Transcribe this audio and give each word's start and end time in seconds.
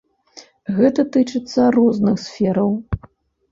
Гэта 0.77 1.05
тычыцца 1.17 1.61
розных 1.77 2.19
сфераў. 2.25 2.71